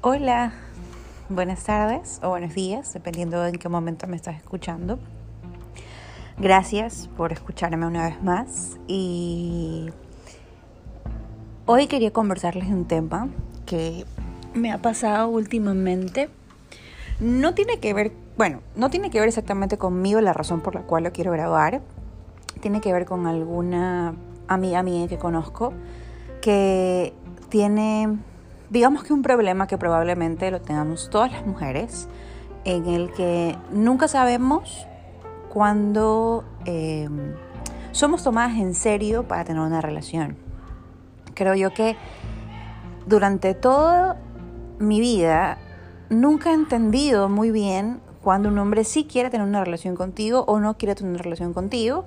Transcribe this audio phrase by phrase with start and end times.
[0.00, 0.52] Hola,
[1.28, 5.00] buenas tardes o buenos días, dependiendo de en qué momento me estás escuchando.
[6.36, 9.90] Gracias por escucharme una vez más y
[11.66, 13.28] hoy quería conversarles de un tema
[13.66, 14.04] que
[14.54, 16.30] me ha pasado últimamente.
[17.18, 20.82] No tiene que ver, bueno, no tiene que ver exactamente conmigo la razón por la
[20.82, 21.80] cual lo quiero grabar.
[22.60, 24.14] Tiene que ver con alguna
[24.46, 25.72] amiga mía que conozco
[26.40, 27.14] que
[27.48, 28.16] tiene
[28.70, 32.08] digamos que un problema que probablemente lo tengamos todas las mujeres,
[32.64, 34.86] en el que nunca sabemos
[35.48, 37.34] cuándo em,
[37.92, 40.36] somos tomadas en serio para tener una relación.
[41.34, 41.96] Creo yo que
[43.06, 44.20] durante toda
[44.78, 45.58] mi vida
[46.10, 50.60] nunca he entendido muy bien cuando un hombre sí quiere tener una relación contigo o
[50.60, 52.04] no quiere tener una relación contigo,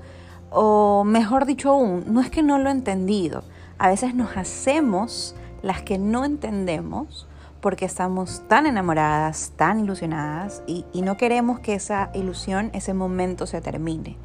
[0.51, 3.43] o mejor dicho aún, no es que no lo he entendido,
[3.79, 7.27] a veces nos hacemos las que no entendemos
[7.61, 13.61] porque estamos tan enamoradas, tan ilusionadas y, no queremos que esa ilusión, ese momento se
[13.61, 14.17] termine.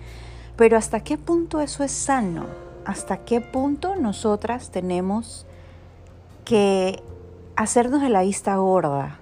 [0.56, 2.46] Pero ¿hasta qué punto eso es sano?
[2.86, 5.46] ¿Hasta qué punto nosotras tenemos
[6.44, 7.02] que
[7.56, 9.20] hacernos de la vista gorda?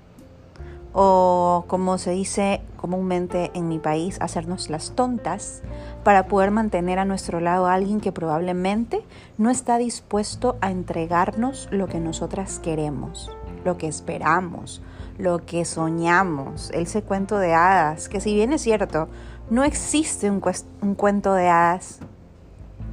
[0.94, 5.62] O como se dice comúnmente en mi país, hacernos las tontas
[6.04, 9.04] para poder mantener a nuestro lado a alguien que probablemente
[9.36, 13.32] no está dispuesto a entregarnos lo que nosotras queremos,
[13.64, 14.82] lo que esperamos,
[15.18, 19.08] lo que soñamos, ese cuento de hadas, que si bien es cierto,
[19.50, 20.40] no existe un,
[20.80, 21.98] un cuento de hadas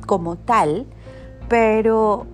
[0.07, 0.88] como tal,
[1.47, 2.25] pero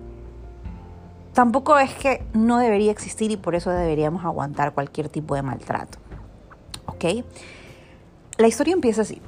[1.38, 5.96] tampoco es que no debería existir y por eso deberíamos aguantar cualquier tipo de maltrato.
[6.86, 7.24] ¿Ok?
[8.38, 9.22] La historia empieza así.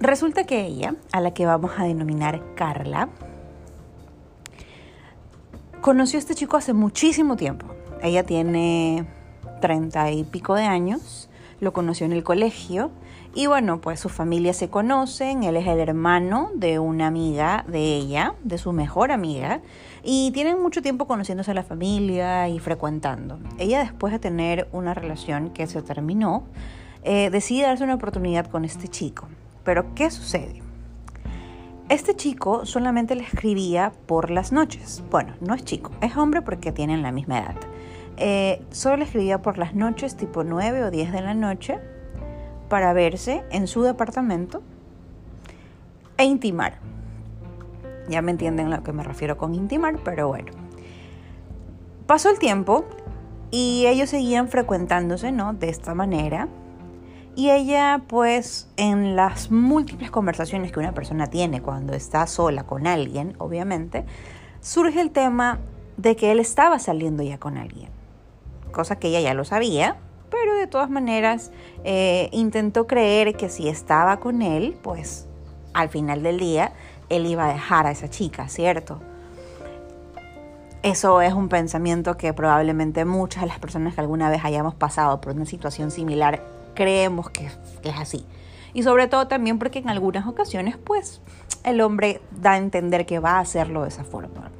[0.00, 3.10] Resulta que ella, a la que vamos a denominar Carla,
[5.80, 7.66] conoció a este chico hace muchísimo tiempo.
[8.02, 9.06] Ella tiene
[9.60, 12.90] treinta y pico de años, lo conoció en el colegio
[13.36, 17.94] y bueno, pues sus familias se conocen, él es el hermano de una amiga de
[17.94, 19.60] ella, de su mejor amiga,
[20.02, 23.38] y tienen mucho tiempo conociéndose a la familia y frecuentando.
[23.58, 26.44] Ella después de tener una relación que se terminó,
[27.02, 29.28] eh, decide darse una oportunidad con este chico.
[29.64, 30.62] Pero ¿qué sucede?
[31.90, 35.04] Este chico solamente le escribía por las noches.
[35.10, 37.56] Bueno, no es chico, es hombre porque tienen la misma edad.
[38.16, 41.78] Eh, solo le escribía por las noches, tipo 9 o 10 de la noche,
[42.68, 44.62] para verse en su departamento
[46.16, 46.78] e intimar.
[48.08, 50.52] Ya me entienden a lo que me refiero con intimar, pero bueno.
[52.06, 52.84] Pasó el tiempo
[53.50, 55.54] y ellos seguían frecuentándose, ¿no?
[55.54, 56.48] De esta manera.
[57.34, 62.86] Y ella, pues, en las múltiples conversaciones que una persona tiene cuando está sola con
[62.86, 64.06] alguien, obviamente,
[64.60, 65.58] surge el tema
[65.96, 67.90] de que él estaba saliendo ya con alguien.
[68.72, 69.96] Cosa que ella ya lo sabía,
[70.30, 71.52] pero de todas maneras
[71.84, 75.26] eh, intentó creer que si estaba con él, pues
[75.72, 76.72] al final del día
[77.08, 79.00] él iba a dejar a esa chica, ¿cierto?
[80.82, 85.20] Eso es un pensamiento que probablemente muchas de las personas que alguna vez hayamos pasado
[85.20, 86.42] por una situación similar
[86.74, 88.24] creemos que, es así.
[88.72, 91.20] Y sobre todo también porque en algunas ocasiones, pues,
[91.64, 94.50] el hombre da a entender que va a hacerlo de esa forma.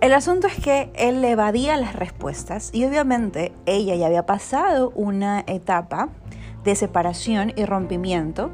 [0.00, 5.42] El asunto es que él evadía las respuestas y obviamente ella ya había pasado una
[5.48, 6.10] etapa
[6.62, 8.52] de separación y rompimiento,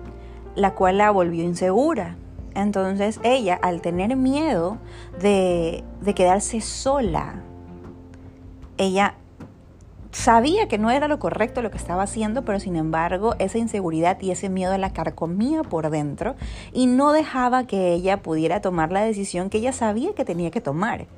[0.54, 2.16] la cual la volvió insegura.
[2.54, 4.78] Entonces ella, al tener miedo
[5.20, 7.42] de, de quedarse sola,
[8.78, 9.16] ella
[10.14, 14.16] Sabía que no era lo correcto lo que estaba haciendo, pero sin embargo esa inseguridad
[14.20, 16.36] y ese miedo la carcomía por dentro
[16.72, 20.60] y no dejaba que ella pudiera tomar la decisión que ella sabía que tenía que
[20.60, 21.08] tomar.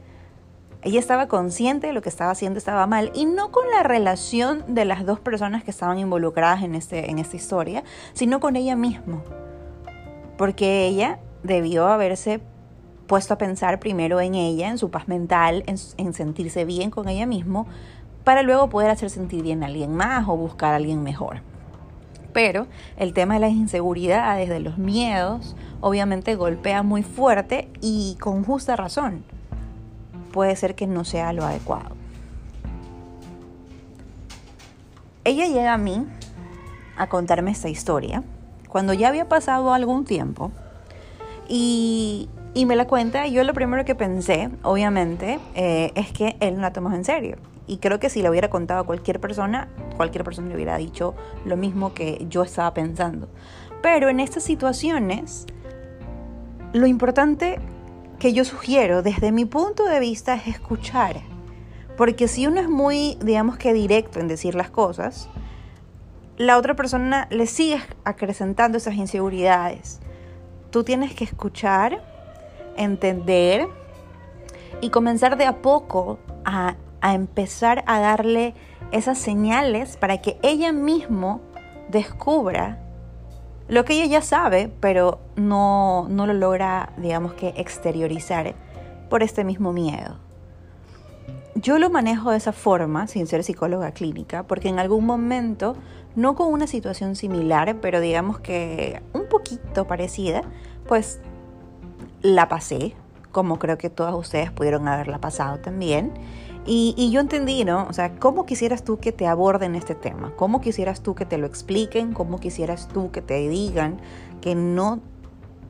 [0.87, 4.63] Ella estaba consciente de lo que estaba haciendo estaba mal y no con la relación
[4.69, 7.83] de las dos personas que estaban involucradas en, este, en esta historia,
[8.13, 9.21] sino con ella misma.
[10.39, 12.41] Porque ella debió haberse
[13.09, 17.09] puesto a pensar primero en ella, en su paz mental, en, en sentirse bien con
[17.09, 17.67] ella misma,
[18.23, 21.41] para luego poder hacer sentir bien a alguien más o buscar a alguien mejor.
[22.33, 28.45] Pero el tema de las inseguridades, de los miedos, obviamente golpea muy fuerte y con
[28.45, 29.25] justa razón.
[30.37, 31.97] Puede ser que no sea lo adecuado.
[35.25, 36.07] Ella llega a mí
[36.99, 38.23] a contarme esta historia
[38.69, 40.53] cuando ya había pasado algún tiempo
[41.49, 46.57] y, me la cuenta y yo lo primero que pensé, obviamente, eh, es que él
[46.57, 49.69] no la tomó en serio y creo que si le hubiera contado a cualquier persona,
[49.97, 51.15] cualquier persona le hubiera dicho
[51.47, 53.31] lo mismo que yo estaba pensando.
[53.81, 55.47] Pero en estas situaciones,
[56.75, 57.59] lo importante
[58.19, 61.21] que yo sugiero desde mi punto de vista es escuchar.
[61.97, 65.29] Porque si uno es muy, digamos que directo en decir las cosas,
[66.37, 70.01] la otra persona le sigue acrecentando esas inseguridades.
[70.71, 72.03] Tú tienes que escuchar,
[72.77, 73.67] entender
[74.81, 78.55] y comenzar de a poco a, a empezar a darle
[78.93, 81.41] esas señales para que ella mismo
[81.89, 82.86] descubra
[83.69, 88.55] lo que ella ya sabe, pero no, no lo logra, digamos que, exteriorizar
[89.11, 90.19] por este mismo miedo.
[91.55, 95.75] Yo lo manejo de esa forma, sin ser psicóloga clínica, porque en algún momento,
[96.15, 100.43] no con una situación similar, pero digamos que un poquito parecida,
[100.87, 101.19] pues
[102.23, 102.95] la pasé,
[103.33, 106.13] como creo que todas ustedes pudieron haberla pasado también.
[106.69, 107.87] Y, yo entendí, ¿no?
[107.89, 110.33] O sea, ¿cómo quisieras tú que te aborden este tema?
[110.37, 112.13] ¿Cómo quisieras tú que te lo expliquen?
[112.13, 113.99] ¿Cómo quisieras tú que te digan
[114.41, 115.01] que no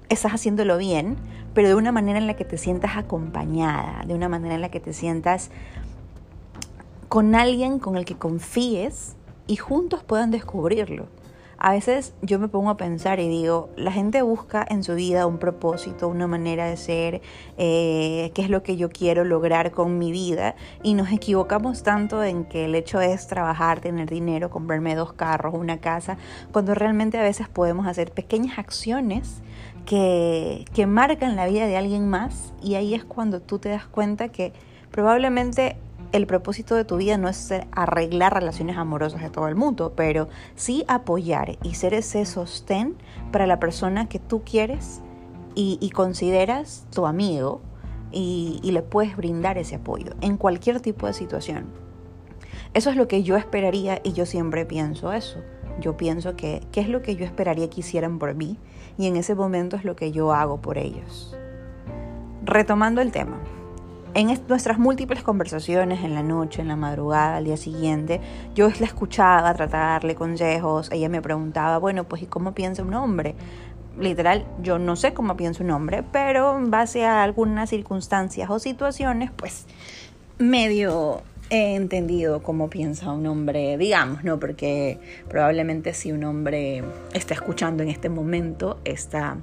[0.09, 1.17] estás haciéndolo bien,
[1.53, 4.71] pero de una manera en la que te sientas acompañada, de una manera en la
[4.71, 5.51] que te sientas
[7.09, 9.17] con alguien con el que confíes
[9.47, 11.09] y juntos puedan descubrirlo?
[11.59, 15.27] A veces yo me pongo a pensar y digo, la gente busca en su vida
[15.27, 17.23] un propósito, una manera de ser,
[17.57, 20.55] eh, qué es lo que yo quiero lograr con mi vida.
[20.83, 25.55] Y nos equivocamos tanto en que el hecho es trabajar, tener dinero, comprarme dos carros,
[25.55, 26.19] una casa,
[26.53, 29.41] cuando realmente a veces podemos hacer pequeñas acciones
[29.87, 32.53] que, que marcan la vida de alguien más.
[32.63, 34.53] Y ahí es cuando tú te das cuenta que
[34.91, 35.77] probablemente
[36.13, 40.29] el propósito de tu vida no es arreglar relaciones amorosas de todo el mundo, pero
[40.55, 42.97] sí apoyar y ser ese sostén
[43.33, 45.03] para la persona que tú quieres
[45.55, 47.63] y, consideras tu amigo
[48.13, 51.67] y, y le puedes brindar ese apoyo en cualquier tipo de situación.
[52.75, 55.39] Eso es lo que yo esperaría y yo siempre pienso eso.
[55.81, 58.59] Yo pienso que qué es lo que yo esperaría que hicieran por mí
[58.99, 61.37] y en ese momento es lo que yo hago por ellos.
[62.45, 63.41] Retomando el tema,
[64.17, 68.23] en nuestras múltiples conversaciones en la noche, en la madrugada, al día siguiente,
[68.55, 72.83] yo la escuchaba, trataba de darle consejos, ella me preguntaba, bueno, pues ¿y cómo piensa
[72.83, 73.35] un hombre?
[74.01, 78.59] Literal, yo no sé cómo piensa un hombre, pero en base a algunas circunstancias o
[78.59, 79.67] situaciones, pues
[80.39, 81.21] medio
[81.51, 84.41] he entendido cómo piensa un hombre, digamos, ¿no?
[84.41, 84.99] Porque
[85.29, 86.83] probablemente si un hombre
[87.13, 89.37] está escuchando en este momento esta,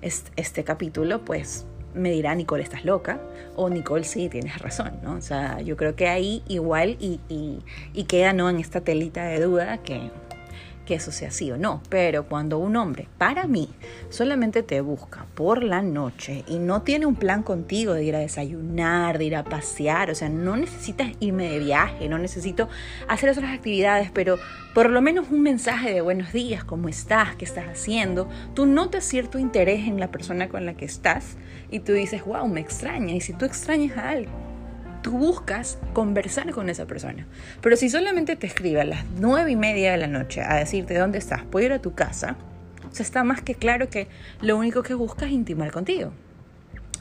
[0.00, 3.20] este capítulo, pues me dirá, Nicole, estás loca,
[3.56, 5.14] o Nicole, sí, tienes razón, ¿no?
[5.14, 7.58] O sea, yo creo que ahí igual y, y,
[7.92, 8.48] y queda, ¿no?
[8.50, 10.10] En esta telita de duda que
[10.86, 13.68] que eso sea así o no, pero cuando un hombre, para mí,
[14.10, 18.20] solamente te busca por la noche y no tiene un plan contigo de ir a
[18.20, 22.68] desayunar, de ir a pasear, o sea, no necesitas irme de viaje, no necesito
[23.08, 24.38] hacer otras actividades, pero
[24.74, 29.04] por lo menos un mensaje de buenos días, cómo estás, qué estás haciendo, tú notas
[29.04, 31.36] cierto interés en la persona con la que estás
[31.70, 34.51] y tú dices, wow, me extraña, y si tú extrañas a alguien,
[35.02, 37.26] tú buscas conversar con esa persona.
[37.60, 40.96] Pero si solamente te escribe a las nueve y media de la noche a decirte
[40.96, 42.36] dónde estás, puedo ir a tu casa,
[42.84, 44.08] o está más que claro que
[44.40, 46.12] lo único que buscas es intimar contigo.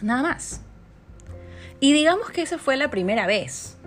[0.02, 0.62] Nada más.
[1.80, 3.78] Y digamos que esa fue la primera vez.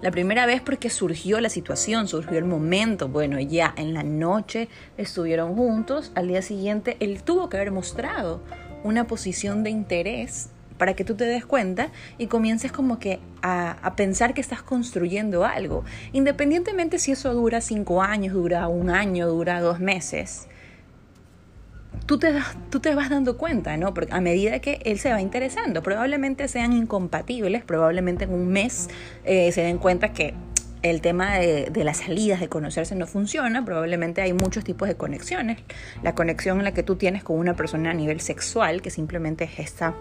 [0.00, 3.08] La primera vez porque surgió la situación, surgió el momento.
[3.08, 6.10] Bueno, ya en la noche estuvieron juntos.
[6.16, 8.42] Al día siguiente él tuvo que haber mostrado
[8.82, 13.92] una posición de interés para que tú te des cuenta y comiences como que a,
[13.96, 15.84] pensar que estás construyendo algo.
[16.12, 20.48] Independientemente si eso dura cinco años, dura un año, dura dos meses.
[22.06, 22.34] Tú te,
[22.70, 23.94] tú te vas dando cuenta, ¿no?
[23.94, 28.88] Porque a medida que él se va interesando, probablemente sean incompatibles, probablemente en un mes
[29.24, 30.34] eh, se den cuenta que
[30.82, 34.96] el tema de, de, las salidas, de conocerse no funciona, probablemente hay muchos tipos de
[34.96, 35.58] conexiones.
[36.02, 39.44] La conexión en la que tú tienes con una persona a nivel sexual, que simplemente
[39.44, 39.94] es esta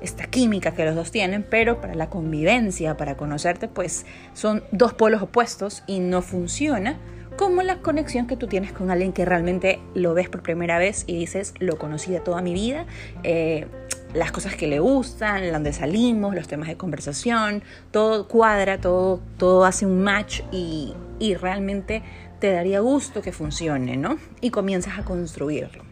[0.00, 4.94] esta química que los dos tienen, pero para la convivencia, para conocerte, pues son dos
[4.94, 6.98] polos opuestos y no funciona
[7.36, 11.04] como la conexión que tú tienes con alguien que realmente lo ves por primera vez
[11.06, 12.86] y dices, lo conocí de toda mi vida,
[13.22, 13.66] eh,
[14.14, 19.64] las cosas que le gustan, donde salimos, los temas de conversación, todo cuadra, todo, todo
[19.66, 22.02] hace un match y, y realmente
[22.40, 24.18] te daría gusto que funcione, ¿no?
[24.40, 25.85] Y comienzas a construirlo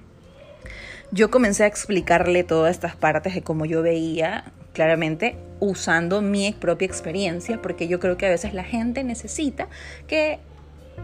[1.11, 6.87] yo comencé a explicarle todas estas partes de cómo yo veía claramente usando mi propia
[6.87, 9.69] experiencia, porque yo creo que a veces la gente necesita
[10.07, 10.41] que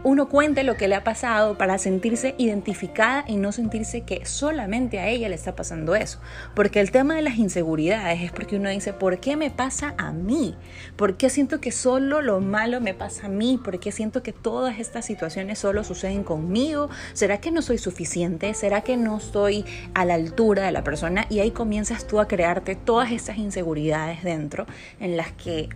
[0.03, 4.99] uno cuente lo que le ha pasado para sentirse identificada y no sentirse que solamente
[4.99, 6.19] a ella le está pasando eso.
[6.55, 10.11] Porque el tema de las inseguridades es porque uno dice, ¿por qué me pasa a
[10.11, 10.55] mí?
[10.95, 13.59] ¿Por qué siento que solo lo malo me pasa a mí?
[13.63, 16.89] ¿Por qué siento que todas estas situaciones solo suceden conmigo?
[17.13, 18.53] ¿Será que no soy suficiente?
[18.53, 21.25] ¿Será que no estoy a la altura de la persona?
[21.29, 24.65] Y ahí comienzas tú a crearte todas estas inseguridades dentro
[24.99, 25.69] en las que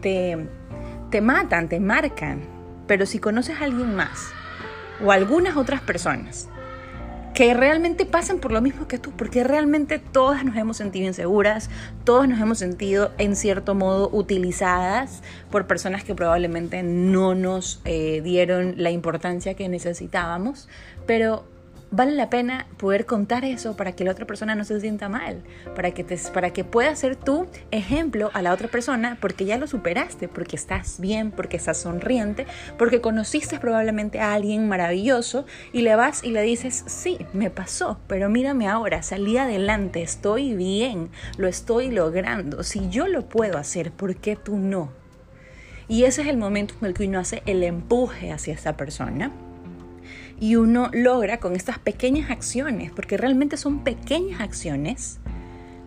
[0.00, 0.38] te
[1.10, 2.59] te matan, te marcan.
[2.90, 4.32] Pero si conoces a alguien más
[5.00, 6.48] o algunas otras personas
[7.34, 11.70] que realmente pasan por lo mismo que tú, porque realmente todas nos hemos sentido inseguras,
[12.02, 18.22] todas nos hemos sentido en cierto modo utilizadas por personas que probablemente no nos eh,
[18.24, 20.68] dieron la importancia que necesitábamos,
[21.06, 21.44] pero
[21.90, 25.42] vale la pena poder contar eso para que la otra persona no se sienta mal,
[25.74, 29.58] para que, te, para que puedas ser tu ejemplo a la otra persona porque ya
[29.58, 32.46] lo superaste, porque estás bien, porque estás sonriente,
[32.78, 37.98] porque conociste probablemente a alguien maravilloso y le vas y le dices, sí, me pasó,
[38.06, 43.90] pero mírame ahora, salí adelante, estoy bien, lo estoy logrando, si yo lo puedo hacer,
[43.90, 44.92] ¿por qué tú no?
[45.88, 49.32] Y ese es el momento en el que uno hace el empuje hacia esa persona
[50.38, 55.18] y uno logra con estas pequeñas acciones, porque realmente son pequeñas acciones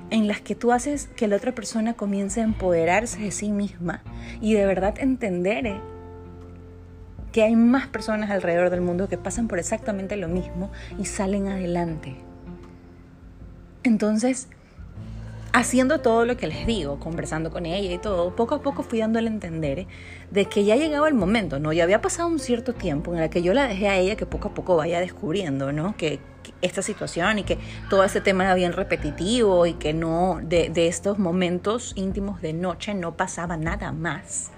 [0.09, 4.03] en las que tú haces que la otra persona comience a empoderarse de sí misma
[4.41, 5.81] y de verdad entender eh,
[7.31, 11.47] que hay más personas alrededor del mundo que pasan por exactamente lo mismo y salen
[11.47, 12.15] adelante.
[13.81, 14.49] Entonces,
[15.53, 18.99] haciendo todo lo que les digo, conversando con ella y todo, poco a poco fui
[18.99, 19.87] dándole a entender
[20.31, 21.71] de que ya llegaba el momento, ¿no?
[21.71, 24.25] Ya había pasado un cierto tiempo en el que yo la dejé a ella que
[24.25, 25.95] poco a poco vaya descubriendo, ¿no?
[25.95, 26.19] Que,
[26.61, 27.57] esta situación y que
[27.89, 32.51] todo este tema era bien repetitivo y que no, de, de estos momentos íntimos de
[32.51, 34.51] noche no pasaba nada más.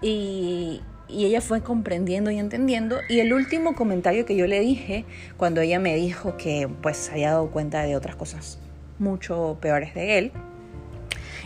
[0.00, 2.98] Y, y ella fue comprendiendo y entendiendo.
[3.08, 5.04] Y el último comentario que yo le dije,
[5.36, 8.58] cuando ella me dijo que pues había dado cuenta de otras cosas
[9.02, 10.32] mucho peores de él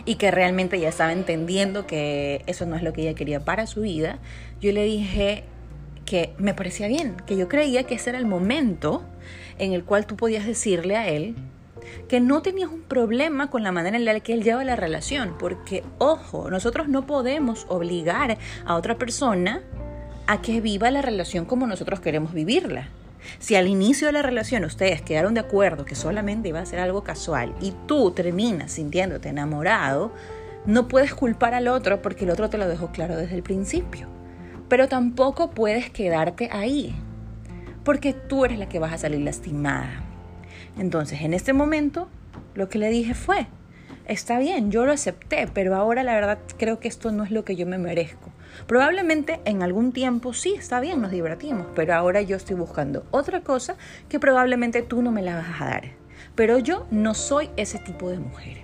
[0.05, 3.67] y que realmente ya estaba entendiendo que eso no es lo que ella quería para
[3.67, 4.19] su vida,
[4.61, 5.43] yo le dije
[6.05, 9.03] que me parecía bien, que yo creía que ese era el momento
[9.59, 11.35] en el cual tú podías decirle a él
[12.07, 15.35] que no tenías un problema con la manera en la que él lleva la relación,
[15.37, 19.61] porque ojo, nosotros no podemos obligar a otra persona
[20.27, 22.89] a que viva la relación como nosotros queremos vivirla.
[23.39, 26.79] Si al inicio de la relación ustedes quedaron de acuerdo que solamente iba a ser
[26.79, 30.11] algo casual y tú terminas sintiéndote enamorado,
[30.65, 34.07] no puedes culpar al otro porque el otro te lo dejó claro desde el principio.
[34.67, 36.93] Pero tampoco puedes quedarte ahí,
[37.83, 40.03] porque tú eres la que vas a salir lastimada.
[40.77, 42.09] Entonces, en este momento,
[42.53, 43.47] lo que le dije fue,
[44.07, 47.43] está bien, yo lo acepté, pero ahora la verdad creo que esto no es lo
[47.43, 48.31] que yo me merezco.
[48.65, 53.41] Probablemente en algún tiempo sí, está bien, nos divertimos, pero ahora yo estoy buscando otra
[53.41, 53.75] cosa
[54.09, 55.83] que probablemente tú no me la vas a dar.
[56.35, 58.57] Pero yo no soy ese tipo de mujer.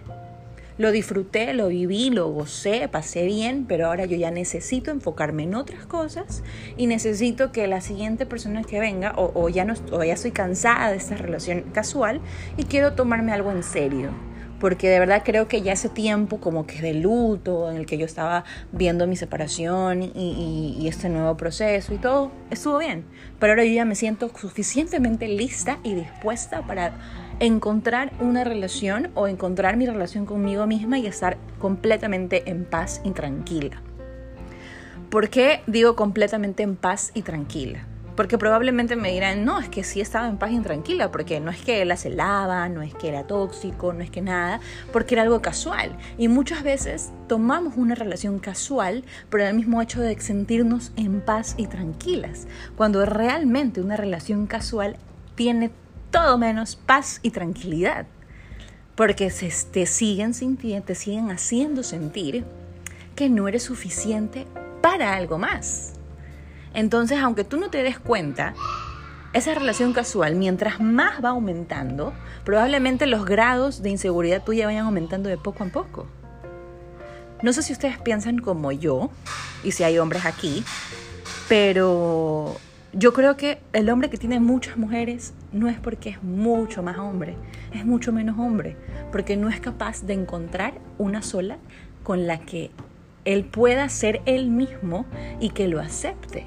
[0.79, 5.53] Lo disfruté, lo viví, lo gocé, pasé bien, pero ahora yo ya necesito enfocarme en
[5.53, 6.41] otras cosas
[6.77, 10.89] y necesito que la siguiente persona que venga, o, ya, no, o ya estoy cansada
[10.89, 12.21] de esta relación casual
[12.57, 14.32] y quiero tomarme algo en serio
[14.63, 17.98] porque de verdad creo que ya ese tiempo como que de luto en el que
[17.98, 23.03] yo estaba viendo mi separación y, este nuevo proceso y todo, estuvo bien.
[23.39, 26.93] Pero ahora yo ya me siento suficientemente lista y dispuesta para
[27.41, 33.12] encontrar una relación o encontrar mi relación conmigo misma y estar completamente en paz y
[33.12, 33.82] tranquila.
[35.10, 37.86] ¿Por qué digo completamente en paz y tranquila?
[38.15, 41.50] Porque probablemente me dirán, no, es que sí estaba en paz y tranquila, porque no
[41.50, 44.60] es que él la celaba, no es que era tóxico, no es que nada,
[44.91, 45.98] porque era algo casual.
[46.17, 51.55] Y muchas veces tomamos una relación casual por el mismo hecho de sentirnos en paz
[51.58, 54.98] y tranquilas, cuando realmente una relación casual
[55.36, 55.72] tiene
[56.12, 58.05] todo menos paz y tranquilidad.
[58.96, 62.46] Porque se te siguen sintiendo, te siguen haciendo sentir
[63.15, 64.46] que no eres suficiente
[64.82, 65.93] para algo más.
[66.73, 68.53] Entonces, aunque tú no te des cuenta,
[69.33, 72.13] esa relación casual, mientras más va aumentando,
[72.43, 76.07] probablemente los grados de inseguridad tuya vayan aumentando de poco a poco.
[77.41, 79.09] No sé si ustedes piensan como yo,
[79.63, 80.63] y si hay hombres aquí,
[81.49, 82.57] pero
[82.93, 86.97] yo creo que el hombre que tiene muchas mujeres no es porque es mucho más
[86.97, 87.35] hombre,
[87.73, 88.77] es mucho menos hombre,
[89.11, 91.57] porque no es capaz de encontrar una sola
[92.03, 92.71] con la que
[93.25, 95.05] él pueda ser él mismo
[95.39, 96.45] y que lo acepte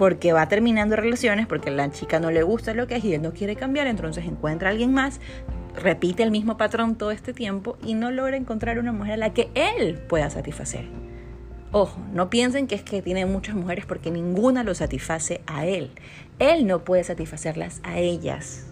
[0.00, 3.20] porque va terminando relaciones, porque la chica no le gusta lo que es y él
[3.20, 5.20] no quiere cambiar, entonces encuentra a alguien más,
[5.76, 9.34] repite el mismo patrón todo este tiempo y no logra encontrar una mujer a la
[9.34, 10.86] que él pueda satisfacer.
[11.70, 15.90] Ojo, no piensen que es que tiene muchas mujeres porque ninguna lo satisface a él.
[16.38, 18.64] Él no puede satisfacerlas a ellas.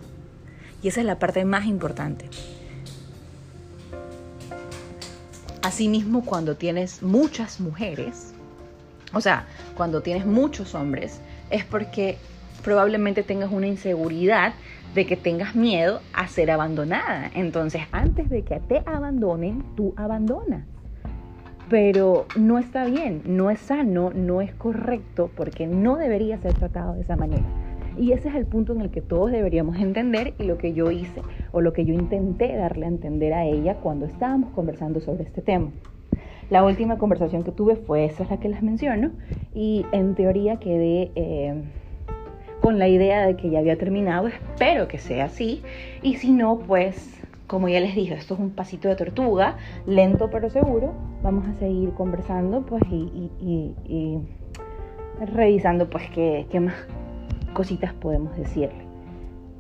[0.83, 2.25] Y esa es la parte más importante.
[5.61, 8.33] Asimismo, cuando tienes muchas mujeres,
[9.13, 9.47] o sea,
[9.77, 12.19] cuando tienes muchos hombres, es porque
[12.63, 14.53] probablemente tengas una inseguridad
[14.95, 17.31] de que tengas miedo a ser abandonada.
[17.35, 20.65] Entonces, antes de que te abandonen, tú abandonas.
[21.69, 26.95] pero no está bien, no es sano, no es correcto, porque no debería ser tratado
[26.95, 27.45] de esa manera.
[27.99, 30.91] Y ese es el punto en el que todos deberíamos entender y lo que yo
[30.91, 31.21] hice
[31.53, 35.43] o lo que yo intenté darle a entender a ella cuando estábamos conversando sobre este
[35.43, 35.71] tema.
[36.51, 39.11] La última conversación que tuve fue esa, es la que les menciono,
[39.55, 41.63] y en teoría quedé eh,
[42.61, 45.63] con la idea de que ya había terminado, espero que sea así,
[46.03, 50.31] y si no, pues como ya les dije, esto es un pasito de tortuga, lento
[50.31, 54.21] pero seguro, vamos a seguir conversando pues y,
[55.33, 56.75] revisando pues qué, más
[57.55, 58.87] cositas podemos decirle.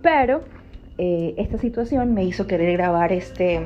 [0.02, 0.42] Pero
[0.99, 3.62] eh, esta situación me hizo querer grabar este,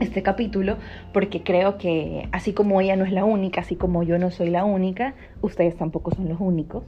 [0.00, 0.76] este capítulo
[1.12, 4.50] porque creo que así como ella no es la única, así como yo no soy
[4.50, 6.84] la única, ustedes tampoco son los únicos.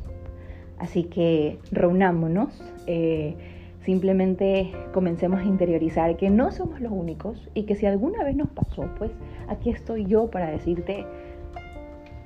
[0.79, 2.63] Así que reunámonos.
[2.87, 3.37] Eh,
[3.85, 8.49] simplemente comencemos a interiorizar que no somos los únicos y que si alguna vez nos
[8.49, 9.11] pasó, pues
[9.49, 11.07] aquí estoy yo para decirte,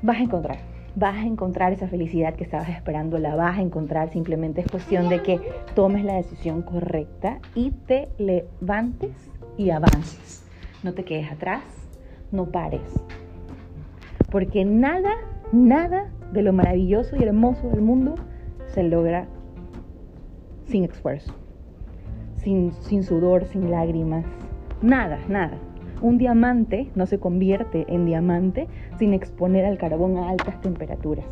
[0.02, 0.58] vas a encontrar,
[0.96, 5.08] vas a encontrar esa felicidad que estabas esperando, la vas a encontrar, simplemente es cuestión
[5.08, 5.40] de que
[5.74, 9.12] tomes la decisión correcta y te levantes
[9.56, 10.43] y avances.
[10.84, 11.64] No te quedes atrás,
[12.30, 13.02] no pares.
[14.30, 15.10] Porque nada,
[15.50, 18.14] nada de lo maravilloso y hermoso del mundo
[18.66, 19.26] se logra
[20.66, 21.34] sin esfuerzo
[22.44, 24.24] sin, sudor, sin lágrimas,
[24.82, 25.56] nada, nada.
[26.02, 31.24] Un diamante no se convierte en diamante sin exponer al carbón a altas temperaturas.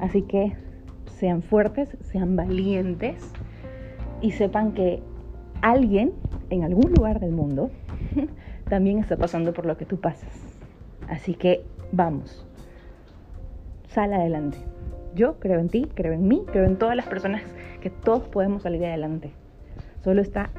[0.00, 0.52] Así que
[1.06, 3.32] sean fuertes, sean valientes
[4.20, 5.02] y sepan que
[5.62, 6.12] alguien
[6.50, 7.70] en algún lugar del mundo
[8.68, 10.32] también está pasando por lo que tú pasas.
[11.08, 12.46] Así que vamos,
[13.88, 14.58] sal adelante.
[15.14, 17.42] Yo creo en ti, creo en mí, creo en todas las personas
[17.80, 19.32] que todos podemos salir adelante.
[20.02, 20.50] Solo está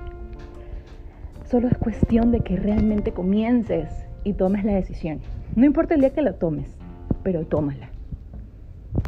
[1.50, 3.90] solo es cuestión de que realmente comiences
[4.24, 5.22] y tomes la decisión.
[5.56, 6.70] No importa el día que la tomes,
[7.24, 7.90] pero tómala.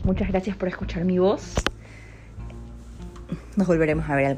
[0.04, 1.56] Muchas gracias por escuchar mi voz.
[3.56, 4.38] Nos volveremos a ver.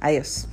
[0.00, 0.48] Adiós.